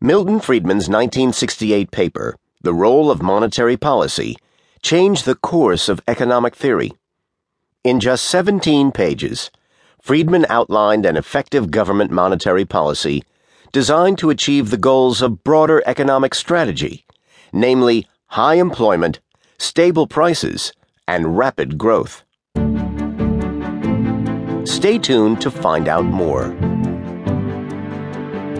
[0.00, 4.36] Milton Friedman's 1968 paper, The Role of Monetary Policy,
[4.82, 6.92] changed the course of economic theory.
[7.82, 9.50] In just 17 pages,
[10.02, 13.24] Friedman outlined an effective government monetary policy
[13.72, 17.06] designed to achieve the goals of broader economic strategy,
[17.54, 19.20] namely high employment,
[19.56, 20.74] stable prices,
[21.08, 22.22] and rapid growth.
[24.66, 26.54] Stay tuned to find out more.